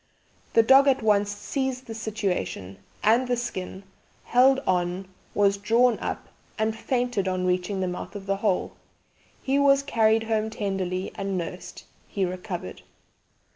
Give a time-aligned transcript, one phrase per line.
[0.53, 3.83] The dog at once seized the situation and the skin
[4.23, 8.71] held on, was drawn up, and fainted on reaching the mouth of the hole.
[9.43, 12.81] He was carried home tenderly and nursed; he recovered."